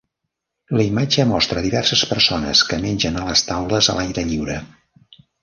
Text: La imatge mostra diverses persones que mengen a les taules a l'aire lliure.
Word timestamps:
La 0.77 0.85
imatge 0.85 1.25
mostra 1.31 1.63
diverses 1.65 2.01
persones 2.13 2.65
que 2.71 2.81
mengen 2.87 3.21
a 3.21 3.27
les 3.29 3.45
taules 3.51 3.91
a 3.95 3.97
l'aire 4.01 4.25
lliure. 4.33 4.57